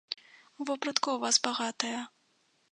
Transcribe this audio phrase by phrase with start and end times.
[0.69, 1.99] Вопратка ў вас багатая.